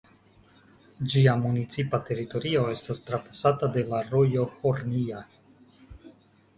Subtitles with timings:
[1.15, 5.25] Ĝia municipa teritorio estas trapasata de la rojo Hornija.